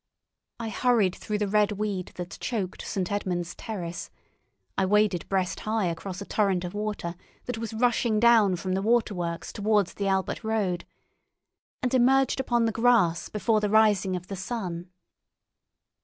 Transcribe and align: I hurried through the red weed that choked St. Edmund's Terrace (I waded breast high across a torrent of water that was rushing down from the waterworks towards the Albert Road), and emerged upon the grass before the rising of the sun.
I 0.59 0.69
hurried 0.69 1.13
through 1.15 1.37
the 1.37 1.47
red 1.47 1.73
weed 1.73 2.13
that 2.15 2.39
choked 2.39 2.81
St. 2.81 3.11
Edmund's 3.11 3.53
Terrace 3.53 4.09
(I 4.75 4.83
waded 4.83 5.29
breast 5.29 5.59
high 5.59 5.85
across 5.89 6.19
a 6.21 6.25
torrent 6.25 6.63
of 6.63 6.73
water 6.73 7.13
that 7.45 7.59
was 7.59 7.71
rushing 7.75 8.19
down 8.19 8.55
from 8.55 8.73
the 8.73 8.81
waterworks 8.81 9.53
towards 9.53 9.93
the 9.93 10.07
Albert 10.07 10.43
Road), 10.43 10.85
and 11.83 11.93
emerged 11.93 12.39
upon 12.39 12.65
the 12.65 12.71
grass 12.71 13.29
before 13.29 13.59
the 13.59 13.69
rising 13.69 14.15
of 14.15 14.25
the 14.25 14.35
sun. 14.35 14.89